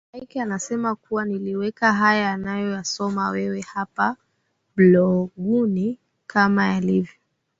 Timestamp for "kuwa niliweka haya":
0.95-2.35